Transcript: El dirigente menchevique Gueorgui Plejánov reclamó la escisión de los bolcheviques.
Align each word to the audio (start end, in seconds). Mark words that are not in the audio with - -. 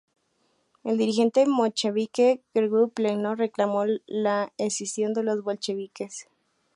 El 0.83 0.97
dirigente 0.97 1.45
menchevique 1.57 2.41
Gueorgui 2.55 2.89
Plejánov 2.89 3.35
reclamó 3.35 3.83
la 4.07 4.51
escisión 4.57 5.13
de 5.13 5.21
los 5.21 5.43
bolcheviques. 5.43 6.27